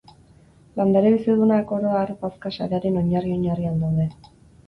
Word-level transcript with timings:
Landare-bizidunak, 0.79 1.73
oro 1.75 1.91
har, 1.99 2.13
bazka 2.23 2.51
sarearen 2.61 2.99
oinarri-oinarrian 3.03 3.77
daude. 3.85 4.09